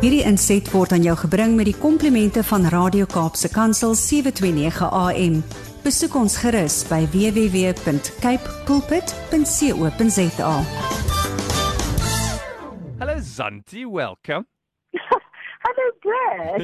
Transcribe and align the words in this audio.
Hierdie 0.00 0.22
inset 0.24 0.70
word 0.72 0.92
aan 0.96 1.02
jou 1.04 1.12
gebring 1.20 1.56
met 1.58 1.68
die 1.68 1.76
komplimente 1.76 2.40
van 2.48 2.64
Radio 2.72 3.04
Kaapse 3.10 3.50
Kansel 3.52 3.92
729 3.98 4.88
AM. 4.88 5.34
Besoek 5.84 6.14
ons 6.16 6.36
gerus 6.40 6.78
by 6.88 7.02
www.cape 7.12 8.48
pulpit.co.za. 8.68 10.52
Hello, 13.00 13.16
Zanti. 13.20 13.84
Welcome. 13.88 14.46
Hello, 15.66 15.86
Brad. 16.04 16.60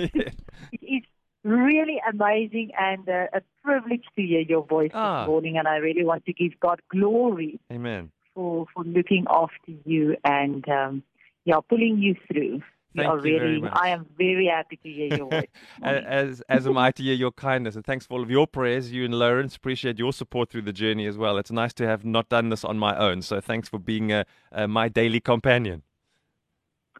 it 0.73 0.82
is 0.82 1.05
really 1.45 2.00
amazing 2.09 2.73
and 2.80 3.05
uh, 3.09 3.29
a 3.37 3.41
privilege 3.62 4.05
to 4.16 4.23
hear 4.23 4.41
your 4.41 4.64
voice 4.66 4.91
Ah. 4.95 5.21
this 5.25 5.29
morning, 5.29 5.59
and 5.59 5.68
I 5.68 5.77
really 5.77 6.05
want 6.05 6.25
to 6.25 6.32
give 6.32 6.57
God 6.61 6.80
glory 6.89 7.61
Amen. 7.71 8.11
for 8.34 8.64
for 8.73 8.84
looking 8.84 9.27
after 9.29 9.73
you 9.84 10.16
and 10.25 10.64
um, 10.68 11.03
yeah, 11.45 11.61
pulling 11.68 11.98
you 12.00 12.16
through. 12.29 12.62
Thank 12.96 13.09
are 13.10 13.27
you 13.27 13.38
very 13.38 13.60
much. 13.60 13.73
I 13.74 13.88
am 13.91 14.06
very 14.18 14.46
happy 14.46 14.77
to 14.82 14.88
hear 14.88 15.06
your 15.09 15.27
voice. 15.30 15.48
this 15.52 15.62
A- 15.82 15.84
morning. 15.84 16.05
As 16.06 16.42
as 16.48 16.66
am 16.66 16.78
I 16.78 16.91
to 16.92 17.02
hear 17.02 17.14
your 17.14 17.32
kindness 17.32 17.77
and 17.77 17.84
thanks 17.84 18.06
for 18.06 18.14
all 18.14 18.22
of 18.22 18.30
your 18.30 18.46
prayers. 18.46 18.91
You 18.92 19.05
and 19.05 19.14
Lawrence 19.14 19.56
appreciate 19.56 19.98
your 19.98 20.12
support 20.12 20.50
through 20.50 20.62
the 20.62 20.72
journey 20.72 21.06
as 21.06 21.16
well. 21.19 21.38
It's 21.38 21.50
nice 21.52 21.72
to 21.74 21.86
have 21.86 22.05
not 22.05 22.28
done 22.28 22.48
this 22.48 22.64
on 22.64 22.78
my 22.78 22.96
own. 22.96 23.22
So 23.22 23.41
thanks 23.41 23.69
for 23.69 23.78
being 23.78 24.12
uh, 24.12 24.24
uh, 24.52 24.66
my 24.66 24.88
daily 24.88 25.20
companion. 25.20 25.82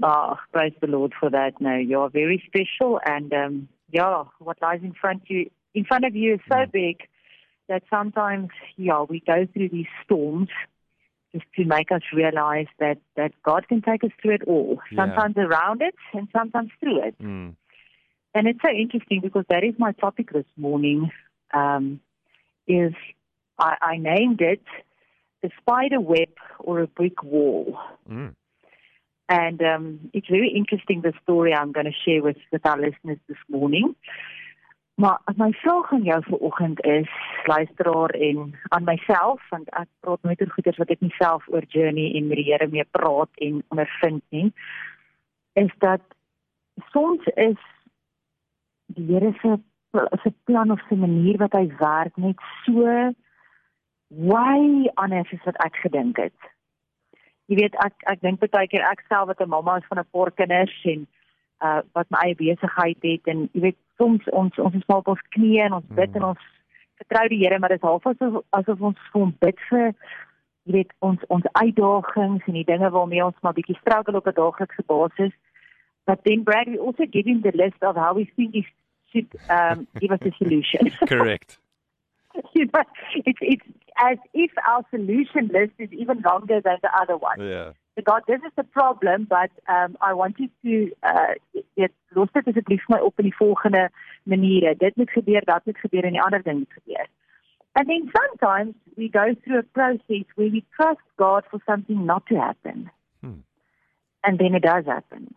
Ah, 0.03 0.39
praise 0.53 0.75
the 0.81 0.87
Lord 0.89 1.15
for 1.19 1.31
that. 1.31 1.59
No, 1.61 1.75
you 1.77 2.01
are 2.01 2.11
very 2.11 2.43
special, 2.47 3.01
and 3.07 3.33
um, 3.33 3.69
yeah, 3.91 4.25
what 4.41 4.61
lies 4.61 4.81
in 4.83 4.93
front 4.93 5.23
you 5.29 5.49
in 5.75 5.85
front 5.85 6.05
of 6.05 6.15
you 6.15 6.35
is 6.35 6.41
so 6.49 6.57
Mm. 6.67 6.73
big 6.73 6.97
that 7.69 7.83
sometimes, 7.91 8.51
yeah, 8.77 9.03
we 9.03 9.21
go 9.27 9.47
through 9.53 9.71
these 9.71 9.87
storms 10.05 10.49
to 11.57 11.65
make 11.65 11.91
us 11.93 12.03
realize 12.13 12.67
that 12.79 12.99
that 13.17 13.33
God 13.43 13.69
can 13.69 13.83
take 13.83 14.05
us 14.05 14.11
through 14.21 14.35
it 14.35 14.43
all. 14.47 14.81
Yeah. 14.91 15.05
Sometimes 15.05 15.37
around 15.37 15.83
it, 15.83 15.95
and 16.13 16.29
sometimes 16.37 16.71
through 16.81 17.03
it. 17.05 17.23
Mm. 17.23 17.55
And 18.35 18.47
it's 18.47 18.61
so 18.63 18.71
interesting 18.71 19.21
because 19.23 19.45
that 19.49 19.65
is 19.65 19.75
my 19.79 19.93
topic 19.93 20.33
this 20.33 20.47
morning. 20.57 21.11
Um, 21.55 22.01
is 22.69 22.93
I, 23.59 23.77
I 23.81 23.97
named 23.97 24.41
it 24.41 24.63
the 25.43 25.51
spider 25.61 26.01
web 26.01 26.29
or 26.59 26.81
a 26.81 26.87
brick 26.87 27.23
wall. 27.23 27.79
Mm. 28.11 28.35
And 29.29 29.63
um, 29.63 30.11
it's 30.13 30.29
very 30.29 30.53
interesting 30.55 31.01
the 31.01 31.13
story 31.23 31.53
I'm 31.53 31.73
going 31.73 31.87
to 31.87 31.93
share 32.05 32.23
with, 32.23 32.37
with 32.53 32.65
our 32.65 32.79
listeners 32.81 33.19
this 33.29 33.39
morning. 33.49 33.95
Maar 34.97 35.21
my 35.37 35.53
vraag 35.53 35.93
aan 35.93 36.03
jou 36.03 36.23
vanoggend 36.25 36.85
is 36.85 37.11
luisteraar 37.45 38.11
en 38.11 38.55
aan 38.63 38.85
myself 38.85 39.49
want 39.49 39.69
ek 39.69 39.89
praat 40.01 40.23
nooit 40.23 40.41
oor 40.41 40.53
goeders 40.55 40.79
wat 40.81 40.93
ek 40.95 41.03
nie 41.05 41.13
self 41.19 41.45
oor 41.53 41.65
journey 41.69 42.15
en 42.17 42.31
met 42.31 42.41
die 42.41 42.47
Here 42.49 42.69
mee 42.73 42.85
praat 42.97 43.43
en 43.45 43.59
ondervind 43.69 44.25
nie 44.33 44.53
is 45.61 45.73
dat 45.85 46.01
soms 46.95 47.29
is 47.35 47.61
die 48.97 49.05
Here 49.11 49.35
se 49.43 49.59
se 50.23 50.33
plan 50.49 50.71
of 50.71 50.81
se 50.89 50.97
manier 50.97 51.37
wat 51.45 51.53
hy 51.53 51.67
werk 51.77 52.17
net 52.17 52.41
so 52.65 52.89
way 54.09 54.89
anders 54.95 55.33
as 55.33 55.45
wat 55.45 55.61
ek 55.65 55.77
gedink 55.85 56.17
het. 56.25 56.53
Jy 57.53 57.61
weet 57.61 57.77
ek 57.85 58.09
ek 58.13 58.25
dink 58.25 58.41
baie 58.41 58.73
keer 58.73 58.89
ek 58.89 59.05
self 59.13 59.29
wat 59.29 59.45
'n 59.45 59.53
mamma 59.53 59.77
is 59.77 59.89
van 59.93 60.01
'n 60.01 60.09
paar 60.17 60.33
kinders 60.33 60.81
en 60.85 61.07
uh 61.65 61.81
wat 61.93 62.11
my 62.11 62.19
eie 62.27 62.37
besigheid 62.37 62.99
het 63.03 63.27
en 63.33 63.49
jy 63.53 63.61
weet 63.61 63.79
soms 63.97 64.29
ons 64.33 64.59
ons 64.59 64.75
is 64.75 64.87
maar 64.87 64.99
op 64.99 65.09
ons 65.09 65.27
knieë 65.37 65.67
en 65.67 65.73
ons 65.81 65.89
bid 65.89 66.11
Mm. 66.11 66.17
en 66.17 66.25
ons 66.25 66.39
vertrou 67.01 67.29
die 67.29 67.39
Here 67.45 67.59
maar 67.59 67.69
dit 67.69 67.83
is 67.83 67.89
half 67.89 68.07
asof 68.07 68.43
asof 68.51 68.81
ons 68.81 68.99
vir 69.13 69.21
hom 69.21 69.35
bid 69.41 69.59
vir 69.71 69.95
jy 70.67 70.73
weet 70.73 70.93
ons 71.01 71.21
ons 71.29 71.45
uitdagings 71.53 72.47
en 72.47 72.53
die 72.61 72.65
dinge 72.65 72.91
waarmee 72.91 73.25
ons 73.25 73.41
maar 73.43 73.55
bietjie 73.55 73.79
struggle 73.81 74.17
op 74.17 74.27
'n 74.27 74.39
daaglikse 74.41 74.83
basis 74.87 75.33
but 76.07 76.25
then 76.25 76.43
Brad 76.45 76.67
we 76.67 76.79
also 76.79 77.07
give 77.11 77.27
him 77.29 77.41
the 77.43 77.53
list 77.55 77.83
of 77.83 77.97
how 77.97 78.15
we 78.15 78.25
think 78.37 78.53
he 78.55 78.67
should 79.13 79.31
um 79.49 79.87
give 80.01 80.13
us 80.13 80.21
a 80.21 80.33
solution 80.39 80.91
Correct. 81.13 81.59
you 82.55 82.67
know, 82.73 82.83
it's 83.25 83.39
it's 83.41 83.67
as 83.99 84.19
if 84.35 84.51
our 84.69 84.85
solution 84.91 85.49
list 85.49 85.73
is 85.79 85.91
even 85.93 86.21
longer 86.21 86.61
than 86.61 86.79
the 86.83 86.91
other 87.01 87.17
one. 87.17 87.41
Yeah. 87.41 87.73
So 87.97 88.03
God, 88.03 88.23
this 88.29 88.41
is 88.47 88.53
the 88.57 88.65
problem, 88.65 89.27
but 89.29 89.51
um, 89.69 89.97
I 90.01 90.13
want 90.13 90.37
you 90.39 90.49
to 90.65 90.93
uh, 91.03 91.63
dit 91.77 91.93
los 92.15 92.29
dit 92.33 92.47
asseblief 92.47 92.85
my 92.89 92.99
op 93.01 93.19
in 93.19 93.31
die 93.31 93.37
volgende 93.37 93.89
maniere. 94.25 94.77
Dit 94.77 94.97
moet 94.97 95.11
gebeur, 95.11 95.45
dat 95.45 95.65
moet 95.65 95.79
gebeur 95.79 96.05
en 96.05 96.13
die 96.13 96.23
ander 96.23 96.43
ding 96.43 96.59
moet 96.59 96.73
gebeur. 96.73 97.07
And 97.73 97.89
then 97.89 98.11
sometimes 98.13 98.75
we 98.97 99.09
go 99.09 99.35
through 99.43 99.59
a 99.59 99.63
process 99.63 100.25
where 100.35 100.51
we 100.51 100.65
trust 100.77 101.01
God 101.17 101.45
for 101.51 101.61
something 101.67 102.05
not 102.05 102.27
to 102.27 102.37
happen. 102.37 102.91
Hmm. 103.21 103.41
And 104.21 104.39
then 104.39 104.55
it 104.55 104.63
does 104.63 104.85
happen. 104.85 105.35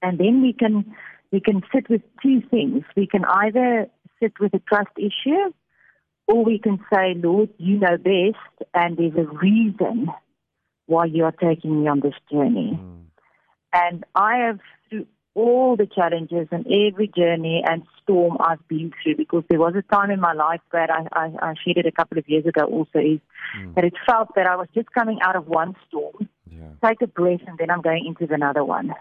And 0.00 0.18
then 0.18 0.40
we 0.40 0.52
can 0.52 0.94
we 1.32 1.40
can 1.40 1.62
sit 1.72 1.88
with 1.88 2.02
two 2.22 2.40
things. 2.50 2.84
We 2.96 3.06
can 3.06 3.24
either 3.24 3.88
sit 4.20 4.38
with 4.40 4.54
a 4.54 4.60
trust 4.60 4.96
issue 4.96 5.52
or 6.30 6.44
we 6.44 6.58
can 6.58 6.78
say, 6.92 7.14
Lord, 7.16 7.48
you 7.58 7.78
know 7.78 7.96
best 7.96 8.70
and 8.72 8.96
there's 8.96 9.16
a 9.16 9.28
reason 9.36 10.08
why 10.86 11.06
you 11.06 11.24
are 11.24 11.32
taking 11.32 11.82
me 11.82 11.88
on 11.88 12.00
this 12.00 12.14
journey. 12.30 12.78
Mm. 12.80 13.04
And 13.72 14.04
I 14.14 14.38
have, 14.46 14.60
through 14.88 15.06
all 15.34 15.76
the 15.76 15.86
challenges 15.86 16.48
and 16.50 16.66
every 16.66 17.08
journey 17.08 17.62
and 17.68 17.82
storm 18.02 18.36
I've 18.40 18.66
been 18.68 18.92
through, 19.02 19.16
because 19.16 19.44
there 19.48 19.58
was 19.60 19.74
a 19.76 19.94
time 19.94 20.10
in 20.10 20.20
my 20.20 20.32
life 20.32 20.60
where 20.70 20.90
I, 20.90 21.06
I, 21.12 21.26
I 21.50 21.54
shared 21.64 21.78
it 21.78 21.86
a 21.86 21.92
couple 21.92 22.18
of 22.18 22.28
years 22.28 22.46
ago 22.46 22.64
also, 22.64 22.98
is 22.98 23.20
Mm. 23.58 23.74
that 23.74 23.84
it 23.84 23.94
felt 24.06 24.28
that 24.36 24.46
I 24.46 24.54
was 24.54 24.68
just 24.72 24.92
coming 24.92 25.18
out 25.22 25.34
of 25.34 25.48
one 25.48 25.74
storm, 25.88 26.28
Yeah. 26.48 26.68
take 26.84 27.02
a 27.02 27.08
breath, 27.08 27.40
and 27.48 27.58
then 27.58 27.68
I'm 27.68 27.80
going 27.80 28.06
into 28.06 28.32
another 28.32 28.62
one. 28.62 28.94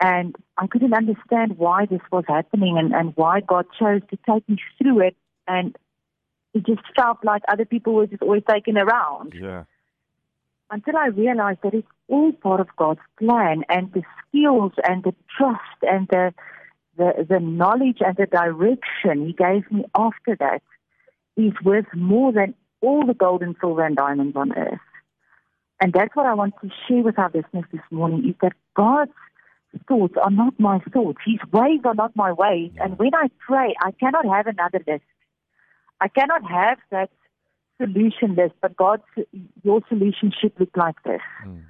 And 0.00 0.36
I 0.58 0.66
couldn't 0.66 0.92
understand 0.92 1.56
why 1.56 1.86
this 1.86 2.02
was 2.12 2.24
happening 2.28 2.76
and, 2.76 2.92
and 2.92 3.12
why 3.16 3.40
God 3.40 3.64
chose 3.80 4.02
to 4.10 4.18
take 4.30 4.46
me 4.48 4.58
through 4.76 5.00
it. 5.00 5.16
And 5.46 5.76
it 6.54 6.66
just 6.66 6.82
felt 6.96 7.18
like 7.24 7.42
other 7.48 7.64
people 7.64 7.94
were 7.94 8.06
just 8.06 8.22
always 8.22 8.42
taken 8.48 8.76
around 8.78 9.34
Yeah. 9.34 9.64
until 10.70 10.96
I 10.96 11.06
realized 11.08 11.60
that 11.62 11.74
it's 11.74 11.88
all 12.08 12.32
part 12.32 12.60
of 12.60 12.68
God's 12.76 13.00
plan 13.18 13.64
and 13.68 13.92
the 13.92 14.02
skills 14.28 14.72
and 14.88 15.02
the 15.04 15.14
trust 15.36 15.78
and 15.82 16.08
the 16.08 16.32
the, 16.96 17.26
the 17.28 17.38
knowledge 17.38 17.98
and 18.00 18.16
the 18.16 18.26
direction 18.26 19.26
he 19.26 19.32
gave 19.32 19.70
me 19.70 19.84
after 19.94 20.34
that 20.40 20.62
is 21.36 21.52
worth 21.64 21.86
more 21.94 22.32
than 22.32 22.54
all 22.80 23.06
the 23.06 23.14
gold 23.14 23.40
and 23.42 23.54
silver 23.60 23.84
and 23.84 23.94
diamonds 23.96 24.34
on 24.36 24.52
earth. 24.58 24.80
And 25.80 25.92
that's 25.92 26.16
what 26.16 26.26
I 26.26 26.34
want 26.34 26.54
to 26.60 26.70
share 26.88 27.02
with 27.04 27.16
our 27.16 27.30
listeners 27.32 27.66
this 27.72 27.82
morning 27.92 28.28
is 28.28 28.34
that 28.42 28.54
God's 28.74 29.12
thoughts 29.86 30.14
are 30.20 30.30
not 30.30 30.58
my 30.58 30.80
thoughts. 30.92 31.18
His 31.24 31.38
ways 31.52 31.80
are 31.84 31.94
not 31.94 32.16
my 32.16 32.32
ways. 32.32 32.72
And 32.80 32.98
when 32.98 33.14
I 33.14 33.28
pray, 33.38 33.76
I 33.80 33.92
cannot 33.92 34.24
have 34.26 34.48
another 34.48 34.80
list. 34.84 35.04
I 36.00 36.08
cannot 36.08 36.48
have 36.48 36.78
that 36.90 37.10
solution 37.80 38.34
list, 38.34 38.54
but 38.60 38.76
God's 38.76 39.02
your 39.62 39.80
solution 39.88 40.32
should 40.38 40.52
look 40.58 40.76
like 40.76 41.02
this. 41.04 41.20
Mm. 41.46 41.62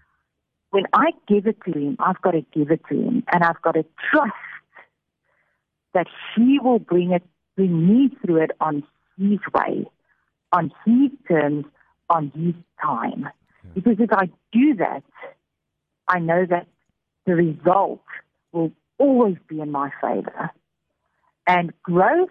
When 0.71 0.85
I 0.93 1.13
give 1.27 1.47
it 1.47 1.59
to 1.65 1.73
Him, 1.73 1.97
I've 1.99 2.21
got 2.21 2.33
to 2.33 2.45
give 2.53 2.71
it 2.71 2.83
to 2.91 2.95
Him, 2.95 3.25
and 3.33 3.43
I've 3.43 3.61
got 3.63 3.73
to 3.73 3.85
trust 4.11 4.33
that 5.95 6.07
He 6.37 6.59
will 6.63 6.79
bring 6.79 7.13
it, 7.13 7.23
bring 7.57 7.87
me 7.87 8.11
through 8.21 8.43
it 8.43 8.51
on 8.61 8.83
His 9.19 9.39
way, 9.55 9.87
on 10.53 10.73
His 10.85 11.11
terms, 11.27 11.65
on 12.11 12.31
His 12.35 12.55
time. 12.83 13.29
Because 13.75 13.97
if 13.99 14.13
I 14.13 14.27
do 14.53 14.75
that, 14.77 15.03
I 16.07 16.19
know 16.19 16.47
that 16.49 16.67
the 17.27 17.35
result 17.35 18.03
will 18.53 18.73
always 18.99 19.37
be 19.49 19.61
in 19.61 19.71
my 19.71 19.91
favor. 20.01 20.51
And 21.47 21.73
growth 21.83 22.31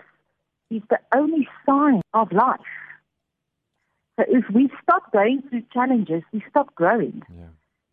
is 0.69 0.81
the 0.89 0.99
only 1.15 1.47
sign 1.65 2.01
of 2.13 2.31
life. 2.31 2.59
So 4.19 4.25
if 4.27 4.45
we 4.53 4.69
stop 4.83 5.11
going 5.11 5.43
through 5.49 5.63
challenges, 5.73 6.23
we 6.33 6.43
stop 6.49 6.73
growing 6.75 7.23
Yeah. 7.29 7.49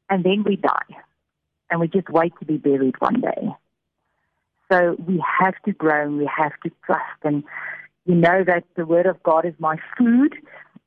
and 0.09 0.25
then 0.25 0.43
we 0.45 0.57
die. 0.57 0.97
And 1.71 1.81
we 1.81 1.89
just 1.89 2.09
wait 2.09 2.33
to 2.39 2.45
be 2.45 2.57
buried 2.57 2.95
one 3.01 3.21
day. 3.21 3.55
So 4.71 4.97
we 5.07 5.23
have 5.41 5.55
to 5.67 5.73
grow 5.73 6.03
and 6.03 6.19
we 6.19 6.27
have 6.37 6.53
to 6.65 6.71
trust. 6.85 7.21
And 7.23 7.45
you 8.07 8.15
know 8.15 8.45
that 8.45 8.65
the 8.77 8.87
Word 8.87 9.07
of 9.07 9.23
God 9.23 9.45
is 9.45 9.55
my 9.59 9.77
food 9.97 10.35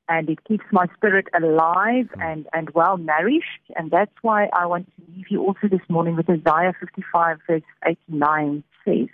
and 0.09 0.29
it 0.29 0.43
keeps 0.45 0.65
my 0.71 0.87
spirit 0.95 1.27
alive 1.35 2.09
mm. 2.15 2.23
and, 2.23 2.47
and 2.53 2.69
well 2.71 2.97
nourished. 2.97 3.65
And 3.75 3.91
that's 3.91 4.15
why 4.21 4.49
I 4.53 4.65
want 4.65 4.87
to 4.87 5.15
leave 5.15 5.25
you 5.29 5.43
also 5.43 5.67
this 5.69 5.81
morning 5.89 6.15
with 6.15 6.29
Isaiah 6.29 6.73
55, 6.79 7.39
verse 7.47 7.61
89 7.85 8.63
says, 8.85 9.07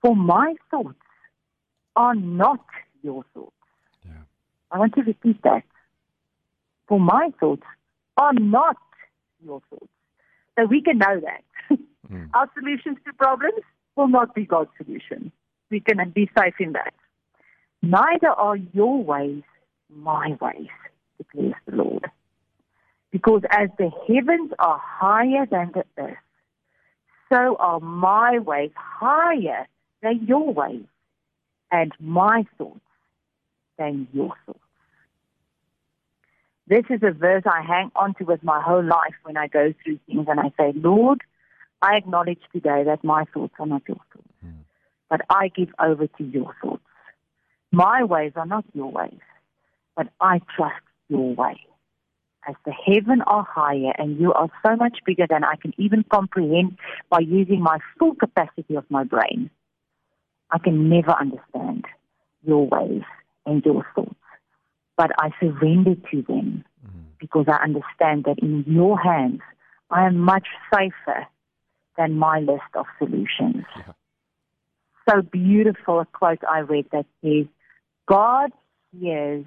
For 0.00 0.16
my 0.16 0.54
thoughts 0.70 0.98
are 1.96 2.14
not 2.14 2.64
your 3.02 3.24
thoughts. 3.34 3.52
Yeah. 4.04 4.12
I 4.70 4.78
want 4.78 4.94
to 4.94 5.02
repeat 5.02 5.42
that. 5.42 5.64
For 6.88 7.00
my 7.00 7.30
thoughts 7.40 7.62
are 8.16 8.32
not 8.34 8.76
your 9.44 9.60
thoughts. 9.70 9.88
So 10.58 10.66
we 10.66 10.82
can 10.82 10.98
know 10.98 11.20
that. 11.20 11.78
Mm. 12.12 12.28
Our 12.34 12.50
solutions 12.58 12.98
to 13.06 13.12
problems 13.12 13.60
will 13.96 14.08
not 14.08 14.34
be 14.34 14.44
God's 14.44 14.70
solution. 14.76 15.30
We 15.70 15.80
can 15.80 16.10
be 16.10 16.28
safe 16.36 16.54
in 16.58 16.72
that. 16.72 16.92
Neither 17.80 18.28
are 18.28 18.56
your 18.56 19.02
ways 19.02 19.44
my 19.88 20.36
ways, 20.40 20.68
declares 21.18 21.54
the 21.66 21.76
Lord. 21.76 22.10
Because 23.10 23.42
as 23.50 23.68
the 23.78 23.90
heavens 24.08 24.52
are 24.58 24.80
higher 24.82 25.46
than 25.46 25.72
the 25.74 25.84
earth, 25.98 26.16
so 27.30 27.56
are 27.58 27.80
my 27.80 28.38
ways 28.38 28.70
higher 28.74 29.66
than 30.02 30.26
your 30.26 30.52
ways, 30.52 30.84
and 31.72 31.92
my 31.98 32.44
thoughts 32.58 32.80
than 33.78 34.06
your 34.12 34.34
thoughts. 34.46 34.58
This 36.68 36.84
is 36.90 37.00
a 37.02 37.10
verse 37.10 37.42
I 37.46 37.62
hang 37.62 37.90
on 37.96 38.14
to 38.14 38.24
with 38.24 38.44
my 38.44 38.62
whole 38.62 38.84
life 38.84 39.14
when 39.24 39.36
I 39.36 39.48
go 39.48 39.74
through 39.82 39.98
things 40.06 40.26
and 40.28 40.38
I 40.38 40.52
say, 40.56 40.72
Lord, 40.76 41.22
I 41.80 41.96
acknowledge 41.96 42.40
today 42.52 42.84
that 42.84 43.02
my 43.02 43.24
thoughts 43.34 43.54
are 43.58 43.66
not 43.66 43.82
your 43.88 43.96
thoughts, 44.12 44.28
mm. 44.46 44.52
but 45.10 45.22
I 45.28 45.48
give 45.48 45.70
over 45.80 46.06
to 46.06 46.24
your 46.24 46.54
thoughts. 46.62 46.82
My 47.72 48.04
ways 48.04 48.32
are 48.36 48.46
not 48.46 48.64
your 48.74 48.90
ways, 48.90 49.18
but 49.96 50.08
I 50.20 50.40
trust 50.54 50.84
your 51.08 51.34
way. 51.34 51.60
As 52.48 52.54
the 52.64 52.72
heaven 52.72 53.22
are 53.22 53.46
higher 53.48 53.92
and 53.98 54.20
you 54.20 54.32
are 54.32 54.48
so 54.64 54.76
much 54.76 54.98
bigger 55.06 55.26
than 55.28 55.44
I 55.44 55.56
can 55.56 55.72
even 55.78 56.04
comprehend 56.04 56.78
by 57.08 57.20
using 57.20 57.60
my 57.60 57.78
full 57.98 58.14
capacity 58.14 58.76
of 58.76 58.84
my 58.90 59.04
brain, 59.04 59.50
I 60.52 60.58
can 60.58 60.88
never 60.88 61.12
understand 61.12 61.86
your 62.44 62.66
ways 62.66 63.02
and 63.46 63.64
your 63.64 63.86
thoughts. 63.94 64.14
But 64.96 65.10
I 65.18 65.30
surrender 65.40 65.94
to 66.10 66.22
them 66.22 66.64
mm. 66.86 67.04
because 67.18 67.46
I 67.48 67.62
understand 67.62 68.24
that 68.24 68.38
in 68.40 68.64
your 68.66 69.00
hands 69.00 69.40
I 69.90 70.06
am 70.06 70.18
much 70.18 70.46
safer 70.72 71.26
than 71.96 72.18
my 72.18 72.40
list 72.40 72.62
of 72.74 72.86
solutions. 72.98 73.64
Yeah. 73.76 73.92
So 75.08 75.22
beautiful 75.22 76.00
a 76.00 76.06
quote 76.06 76.42
I 76.48 76.60
read 76.60 76.86
that 76.92 77.06
says, 77.22 77.46
God 78.06 78.52
hears 78.98 79.46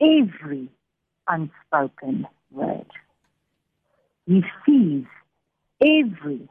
every 0.00 0.68
unspoken 1.28 2.26
word. 2.50 2.86
He 4.26 4.42
sees 4.66 5.04
every 5.80 6.48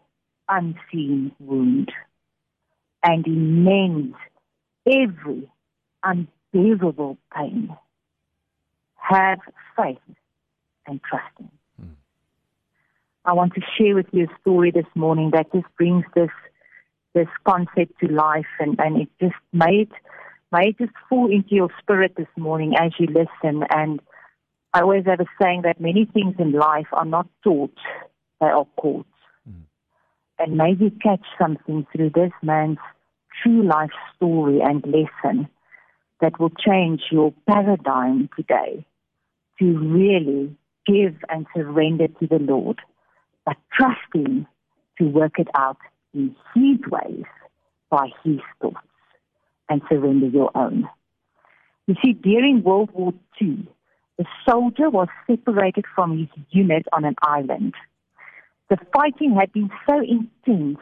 unseen 0.48 1.32
wound 1.40 1.92
and 3.06 3.26
he 3.26 3.32
mends 3.32 4.16
every 4.86 5.50
unbearable 6.04 7.18
pain. 7.36 7.76
Have 8.96 9.40
faith 9.78 9.98
and 10.88 11.00
trust 11.04 11.26
him. 11.40 11.52
I 13.24 13.34
want 13.34 13.54
to 13.56 13.62
share 13.78 13.96
with 13.96 14.08
you 14.12 14.26
a 14.26 14.40
story 14.42 14.72
this 14.72 14.86
morning 14.94 15.32
that 15.34 15.52
just 15.54 15.66
brings 15.78 16.06
this 16.16 16.30
this 17.14 17.28
concept 17.46 17.98
to 18.02 18.08
life 18.12 18.46
and, 18.60 18.78
and 18.78 19.02
it 19.02 19.10
just 19.22 19.36
made 19.54 19.90
may 20.52 20.70
it 20.70 20.78
just 20.78 20.92
fall 21.10 21.32
into 21.32 21.56
your 21.56 21.70
spirit 21.80 22.14
this 22.18 22.28
morning 22.36 22.74
as 22.78 22.92
you 23.00 23.08
listen 23.08 23.64
and 23.70 24.02
I 24.76 24.82
always 24.82 25.06
have 25.06 25.22
a 25.22 25.26
saying 25.42 25.62
that 25.62 25.80
many 25.80 26.04
things 26.04 26.36
in 26.38 26.52
life 26.52 26.88
are 26.92 27.06
not 27.06 27.28
taught, 27.46 27.78
they 28.42 28.48
are 28.48 28.68
caught. 28.76 29.08
Mm. 29.50 29.62
And 30.38 30.58
maybe 30.58 30.92
catch 31.02 31.24
something 31.40 31.88
through 31.94 32.10
this 32.10 32.34
man's 32.44 32.80
true 33.42 33.64
life 33.64 33.92
story 34.16 34.62
and 34.62 34.86
lesson 34.86 35.48
that 36.22 36.40
will 36.40 36.52
change 36.52 37.02
your 37.12 37.34
paradigm 37.48 38.30
today 38.36 38.86
to 39.60 39.78
really 39.78 40.56
give 40.86 41.16
and 41.30 41.46
surrender 41.56 42.08
to 42.08 42.28
the 42.28 42.40
Lord 42.40 42.80
but 43.46 43.58
trust 43.72 44.00
Him 44.14 44.48
to 44.98 45.06
work 45.06 45.40
it 45.40 45.48
out 45.56 45.78
in 46.14 46.36
His 46.54 46.80
ways 46.90 47.26
by 47.90 48.10
His 48.24 48.40
thoughts 48.62 48.78
and 49.70 49.82
surrender 49.90 50.28
your 50.28 50.52
own. 50.56 50.90
You 51.88 51.96
see, 52.04 52.14
during 52.14 52.64
World 52.64 52.90
War 52.94 53.14
II, 53.42 53.68
the 54.18 54.26
soldier 54.48 54.90
was 54.90 55.08
separated 55.28 55.86
from 55.94 56.18
his 56.18 56.28
unit 56.50 56.88
on 56.94 57.04
an 57.06 57.16
island. 57.22 57.74
The 58.70 58.78
fighting 58.94 59.36
had 59.36 59.52
been 59.52 59.70
so 59.88 60.00
intense, 60.00 60.80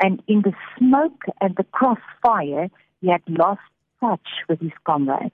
and 0.00 0.22
in 0.26 0.42
the 0.42 0.52
smoke 0.78 1.24
and 1.40 1.56
the 1.56 1.64
crossfire, 1.64 2.68
he 3.00 3.08
had 3.08 3.22
lost 3.28 3.60
touch 4.00 4.28
with 4.48 4.60
his 4.60 4.72
comrades. 4.84 5.32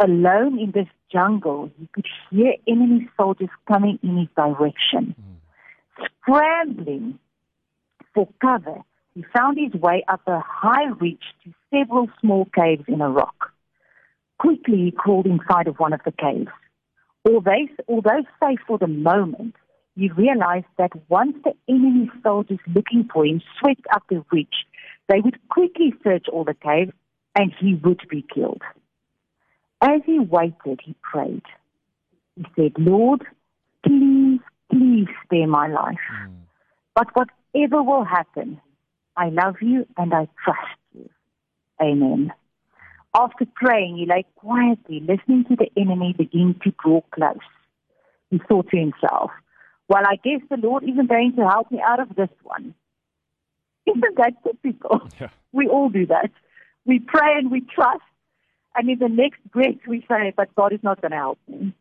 Alone 0.00 0.58
in 0.58 0.72
this 0.72 0.88
jungle, 1.12 1.70
he 1.78 1.88
could 1.92 2.06
hear 2.30 2.54
enemy 2.66 3.08
soldiers 3.16 3.50
coming 3.68 3.98
in 4.02 4.16
his 4.16 4.28
direction. 4.36 5.14
Mm 5.20 5.32
scrambling 6.22 7.18
for 8.14 8.28
cover, 8.40 8.80
he 9.14 9.24
found 9.36 9.58
his 9.58 9.80
way 9.80 10.04
up 10.08 10.22
a 10.26 10.40
high 10.40 10.88
ridge 11.00 11.22
to 11.44 11.52
several 11.72 12.08
small 12.20 12.46
caves 12.54 12.84
in 12.88 13.00
a 13.00 13.10
rock. 13.10 13.52
Quickly, 14.38 14.78
he 14.78 14.90
crawled 14.90 15.26
inside 15.26 15.68
of 15.68 15.78
one 15.78 15.92
of 15.92 16.00
the 16.04 16.12
caves. 16.12 16.50
Although, 17.28 17.68
although 17.88 18.22
safe 18.42 18.58
for 18.66 18.78
the 18.78 18.88
moment, 18.88 19.54
he 19.96 20.10
realized 20.10 20.66
that 20.78 20.92
once 21.08 21.36
the 21.44 21.52
enemy 21.68 22.10
soldiers 22.22 22.58
looking 22.74 23.08
for 23.12 23.26
him 23.26 23.42
swept 23.58 23.86
up 23.94 24.02
the 24.08 24.24
ridge, 24.32 24.66
they 25.08 25.20
would 25.20 25.38
quickly 25.48 25.92
search 26.02 26.26
all 26.32 26.44
the 26.44 26.54
caves 26.54 26.92
and 27.34 27.52
he 27.58 27.74
would 27.74 28.00
be 28.08 28.24
killed. 28.34 28.62
As 29.82 30.00
he 30.06 30.18
waited, 30.18 30.80
he 30.84 30.94
prayed. 31.02 31.42
He 32.36 32.46
said, 32.56 32.72
Lord, 32.78 33.24
please 33.84 34.40
please 34.72 35.08
spare 35.24 35.46
my 35.46 35.68
life. 35.68 35.98
Mm. 36.24 36.32
But 36.94 37.08
whatever 37.14 37.82
will 37.82 38.04
happen, 38.04 38.60
I 39.16 39.28
love 39.28 39.56
you 39.60 39.86
and 39.96 40.14
I 40.14 40.28
trust 40.42 40.78
you. 40.94 41.08
Amen. 41.80 42.32
After 43.14 43.44
praying, 43.54 43.98
he 43.98 44.06
lay 44.06 44.24
quietly, 44.36 45.00
listening 45.00 45.44
to 45.48 45.56
the 45.56 45.70
enemy 45.76 46.14
begin 46.16 46.58
to 46.64 46.72
draw 46.82 47.02
close. 47.12 47.36
He 48.30 48.40
thought 48.48 48.70
to 48.70 48.78
himself, 48.78 49.30
Well, 49.88 50.02
I 50.06 50.16
guess 50.16 50.40
the 50.48 50.56
Lord 50.56 50.84
isn't 50.84 51.08
going 51.08 51.34
to 51.36 51.48
help 51.48 51.70
me 51.70 51.80
out 51.84 52.00
of 52.00 52.14
this 52.14 52.30
one. 52.42 52.74
Isn't 53.86 54.16
that 54.16 54.34
typical? 54.44 55.08
Yeah. 55.20 55.28
We 55.52 55.68
all 55.68 55.90
do 55.90 56.06
that. 56.06 56.30
We 56.86 56.98
pray 56.98 57.36
and 57.36 57.50
we 57.50 57.60
trust, 57.60 58.00
and 58.74 58.88
in 58.88 58.98
the 58.98 59.08
next 59.08 59.40
breath 59.50 59.86
we 59.86 60.04
say, 60.08 60.32
But 60.36 60.54
God 60.54 60.72
is 60.72 60.82
not 60.82 61.00
going 61.00 61.10
to 61.10 61.16
help 61.16 61.38
me. 61.46 61.74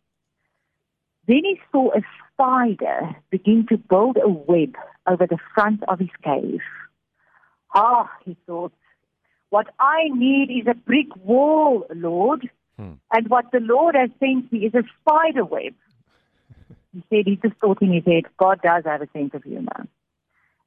Then 1.27 1.41
he 1.43 1.59
saw 1.71 1.91
a 1.91 2.01
spider 2.33 3.15
begin 3.29 3.65
to 3.69 3.77
build 3.77 4.17
a 4.17 4.27
web 4.27 4.75
over 5.07 5.25
the 5.27 5.37
front 5.53 5.83
of 5.87 5.99
his 5.99 6.09
cave. 6.23 6.59
Ah, 7.73 8.11
he 8.25 8.35
thought, 8.45 8.73
what 9.51 9.67
I 9.79 10.09
need 10.13 10.49
is 10.49 10.67
a 10.67 10.73
brick 10.73 11.15
wall, 11.23 11.85
Lord. 11.93 12.49
Hmm. 12.77 12.93
And 13.13 13.29
what 13.29 13.51
the 13.51 13.59
Lord 13.59 13.95
has 13.95 14.09
sent 14.19 14.51
me 14.51 14.65
is 14.65 14.73
a 14.73 14.83
spider 14.99 15.45
web. 15.45 15.73
He 16.93 17.03
said 17.09 17.25
he 17.25 17.37
just 17.37 17.59
thought 17.59 17.81
in 17.81 17.93
his 17.93 18.05
head, 18.05 18.23
God 18.37 18.61
does 18.61 18.83
have 18.85 19.01
a 19.01 19.09
sense 19.13 19.33
of 19.33 19.43
humor. 19.43 19.87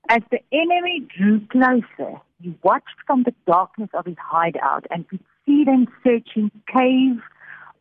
As 0.09 0.21
the 0.31 0.41
enemy 0.53 1.07
drew 1.17 1.41
closer, 1.47 2.21
he 2.43 2.55
watched 2.63 2.97
from 3.07 3.23
the 3.23 3.35
darkness 3.47 3.91
of 3.95 4.07
his 4.07 4.17
hideout 4.19 4.87
and 4.91 5.09
could 5.09 5.21
see 5.47 5.65
them 5.65 5.87
searching 6.03 6.51
cave 6.73 7.21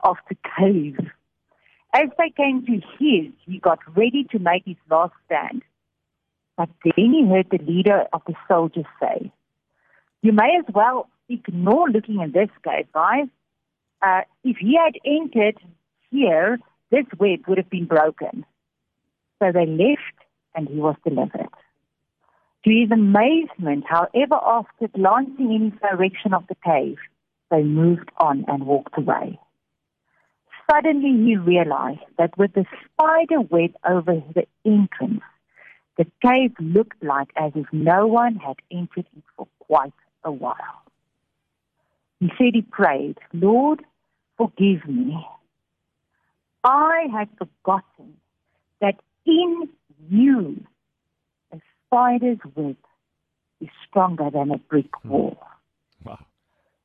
after 0.03 0.35
cave 0.57 0.97
as 1.93 2.09
they 2.17 2.31
came 2.31 2.65
to 2.65 2.73
his, 2.97 3.31
he 3.45 3.59
got 3.59 3.79
ready 3.95 4.25
to 4.31 4.39
make 4.39 4.63
his 4.65 4.77
last 4.89 5.13
stand. 5.25 5.61
But 6.57 6.69
then 6.83 7.13
he 7.13 7.27
heard 7.27 7.47
the 7.51 7.63
leader 7.63 8.05
of 8.11 8.23
the 8.25 8.33
soldiers 8.47 8.85
say, 8.99 9.31
You 10.21 10.31
may 10.33 10.57
as 10.57 10.73
well 10.73 11.07
ignore 11.29 11.89
looking 11.89 12.19
in 12.19 12.31
this 12.31 12.49
cave, 12.63 12.87
guys. 12.93 13.27
Uh, 14.01 14.21
if 14.43 14.57
he 14.57 14.75
had 14.75 14.95
entered 15.05 15.59
here, 16.09 16.59
this 16.93 17.05
web 17.19 17.39
would 17.47 17.57
have 17.57 17.71
been 17.71 17.85
broken. 17.85 18.45
So 19.39 19.51
they 19.51 19.65
left 19.65 20.17
and 20.53 20.67
he 20.67 20.75
was 20.75 20.95
delivered. 21.03 21.49
To 22.65 22.69
his 22.69 22.91
amazement, 22.91 23.85
however, 23.89 24.35
after 24.35 24.87
glancing 24.89 25.51
in 25.51 25.71
his 25.71 25.79
direction 25.81 26.35
of 26.35 26.45
the 26.47 26.55
cave, 26.63 26.97
they 27.49 27.63
moved 27.63 28.09
on 28.17 28.45
and 28.47 28.67
walked 28.67 28.95
away. 28.95 29.39
Suddenly 30.71 31.25
he 31.25 31.35
realized 31.35 32.05
that 32.19 32.37
with 32.37 32.53
the 32.53 32.65
spider 32.85 33.41
web 33.41 33.71
over 33.89 34.21
the 34.35 34.45
entrance, 34.63 35.23
the 35.97 36.05
cave 36.23 36.53
looked 36.59 37.03
like 37.03 37.29
as 37.35 37.51
if 37.55 37.65
no 37.71 38.05
one 38.05 38.35
had 38.35 38.57
entered 38.71 39.07
it 39.17 39.23
for 39.35 39.47
quite 39.59 39.93
a 40.23 40.31
while. 40.31 40.83
He 42.19 42.29
said 42.37 42.53
he 42.53 42.61
prayed, 42.61 43.17
Lord, 43.33 43.83
forgive 44.37 44.87
me. 44.87 45.25
I 46.63 47.07
had 47.11 47.29
forgotten 47.37 48.17
that 48.79 48.95
in 49.25 49.69
you 50.09 50.65
a 51.51 51.59
spider's 51.85 52.39
web 52.55 52.77
is 53.59 53.69
stronger 53.87 54.29
than 54.29 54.51
a 54.51 54.57
brick 54.57 54.89
hmm. 55.01 55.09
wall. 55.09 55.37
Wow. 56.03 56.19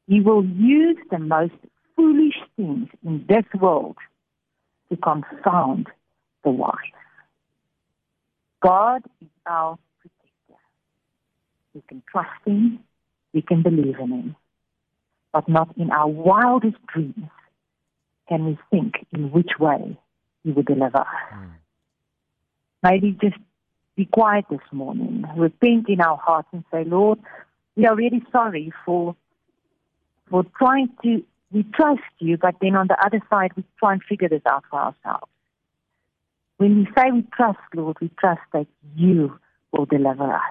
He 0.07 0.21
will 0.21 0.45
use 0.45 0.99
the 1.11 1.19
most 1.19 1.55
foolish 1.97 2.37
things 2.57 2.89
in 3.05 3.25
this 3.29 3.45
world 3.61 3.97
to 4.91 4.97
confound 4.97 5.89
the 6.45 6.51
wise. 6.51 6.75
God 8.61 9.03
is 9.21 9.29
our 9.47 9.79
protector. 10.01 10.63
We 11.75 11.83
can 11.89 12.03
trust 12.11 12.31
Him, 12.47 12.81
we 13.33 13.43
can 13.43 13.63
believe 13.63 13.99
in 14.01 14.11
Him, 14.11 14.37
but 15.33 15.49
not 15.49 15.77
in 15.77 15.91
our 15.91 16.09
wildest 16.09 16.79
dreams 16.87 17.29
can 18.29 18.45
we 18.45 18.59
think 18.71 19.07
in 19.13 19.31
which 19.31 19.53
way 19.59 19.99
He 20.45 20.53
will 20.53 20.63
deliver 20.63 20.99
us. 20.99 21.07
Mm. 21.35 21.51
Maybe 22.83 23.17
just 23.21 23.37
be 23.97 24.05
quiet 24.05 24.45
this 24.51 24.61
morning, 24.71 25.25
repent 25.37 25.89
in 25.89 26.01
our 26.01 26.17
hearts 26.17 26.49
and 26.53 26.65
say, 26.71 26.85
Lord, 26.85 27.19
we 27.77 27.87
are 27.87 27.97
really 27.97 28.23
sorry 28.31 28.73
for 28.85 29.17
for 30.31 30.45
trying 30.59 30.91
to 31.03 31.25
we 31.51 31.63
trust 31.75 32.03
you, 32.19 32.37
but 32.37 32.57
then 32.61 32.77
on 32.77 32.89
the 32.89 32.97
other 33.05 33.21
side 33.31 33.53
we 33.57 33.65
try 33.79 33.95
and 33.95 34.03
figure 34.03 34.29
this 34.29 34.43
out 34.47 34.65
for 34.71 34.79
ourselves. 34.79 35.33
When 36.59 36.79
we 36.79 36.89
say 36.97 37.11
we 37.11 37.25
trust, 37.35 37.59
Lord, 37.75 37.97
we 38.01 38.11
trust 38.21 38.43
that 38.53 38.67
you 38.95 39.39
will 39.73 39.87
deliver 39.87 40.33
us. 40.35 40.43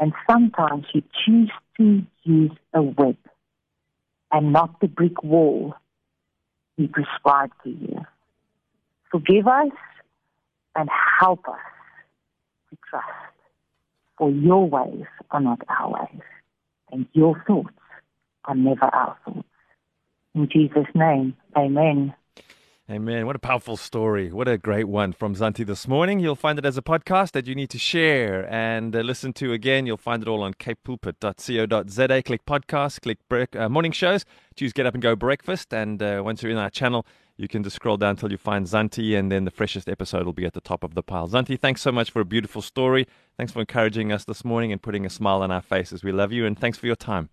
And 0.00 0.12
sometimes 0.28 0.86
you 0.94 1.02
choose 1.24 1.50
to 1.76 2.02
use 2.24 2.52
a 2.72 2.82
whip 2.82 3.18
and 4.32 4.52
not 4.52 4.80
the 4.80 4.88
brick 4.88 5.22
wall 5.22 5.74
we 6.80 6.86
prescribe 6.86 7.50
to 7.62 7.68
you. 7.68 8.00
Forgive 9.10 9.46
us 9.46 9.68
and 10.74 10.88
help 11.20 11.46
us 11.46 11.58
to 12.70 12.78
trust. 12.88 13.06
For 14.16 14.30
your 14.30 14.68
ways 14.68 15.04
are 15.30 15.40
not 15.40 15.60
our 15.68 15.92
ways, 15.92 16.22
and 16.90 17.06
your 17.12 17.42
thoughts 17.46 17.74
are 18.46 18.54
never 18.54 18.86
our 18.86 19.16
thoughts. 19.24 19.46
In 20.34 20.48
Jesus' 20.50 20.86
name, 20.94 21.36
amen. 21.56 22.14
Amen. 22.90 23.24
What 23.24 23.36
a 23.36 23.38
powerful 23.38 23.76
story. 23.76 24.32
What 24.32 24.48
a 24.48 24.58
great 24.58 24.88
one 24.88 25.12
from 25.12 25.36
Zantie 25.36 25.64
this 25.64 25.86
morning. 25.86 26.18
You'll 26.18 26.34
find 26.34 26.58
it 26.58 26.66
as 26.66 26.76
a 26.76 26.82
podcast 26.82 27.30
that 27.32 27.46
you 27.46 27.54
need 27.54 27.70
to 27.70 27.78
share 27.78 28.52
and 28.52 28.96
uh, 28.96 29.00
listen 29.00 29.32
to 29.34 29.52
again. 29.52 29.86
You'll 29.86 29.96
find 29.96 30.22
it 30.22 30.28
all 30.28 30.42
on 30.42 30.54
capepulpit.co.za. 30.54 32.22
Click 32.24 32.44
podcast, 32.44 33.02
click 33.02 33.18
break, 33.28 33.54
uh, 33.54 33.68
morning 33.68 33.92
shows, 33.92 34.24
choose 34.56 34.72
Get 34.72 34.86
Up 34.86 34.94
and 34.94 35.02
Go 35.02 35.14
Breakfast. 35.14 35.72
And 35.72 36.02
uh, 36.02 36.22
once 36.24 36.42
you're 36.42 36.50
in 36.50 36.58
our 36.58 36.68
channel, 36.68 37.06
you 37.36 37.46
can 37.46 37.62
just 37.62 37.76
scroll 37.76 37.96
down 37.96 38.10
until 38.10 38.32
you 38.32 38.36
find 38.36 38.66
Zantie, 38.66 39.16
and 39.16 39.30
then 39.30 39.44
the 39.44 39.52
freshest 39.52 39.88
episode 39.88 40.26
will 40.26 40.32
be 40.32 40.44
at 40.44 40.54
the 40.54 40.60
top 40.60 40.82
of 40.82 40.94
the 40.94 41.02
pile. 41.02 41.28
Zantie, 41.28 41.58
thanks 41.58 41.80
so 41.80 41.92
much 41.92 42.10
for 42.10 42.20
a 42.20 42.24
beautiful 42.24 42.60
story. 42.60 43.06
Thanks 43.36 43.52
for 43.52 43.60
encouraging 43.60 44.10
us 44.10 44.24
this 44.24 44.44
morning 44.44 44.72
and 44.72 44.82
putting 44.82 45.06
a 45.06 45.10
smile 45.10 45.42
on 45.42 45.52
our 45.52 45.62
faces. 45.62 46.02
We 46.02 46.10
love 46.10 46.32
you, 46.32 46.44
and 46.44 46.58
thanks 46.58 46.76
for 46.76 46.86
your 46.86 46.96
time. 46.96 47.30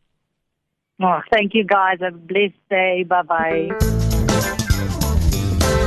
Oh, 1.01 1.19
thank 1.31 1.55
you 1.55 1.63
guys. 1.63 1.97
Have 2.01 2.13
a 2.13 2.17
blessed 2.17 2.53
day. 2.69 3.03
Bye 3.03 3.23
bye. 3.23 3.96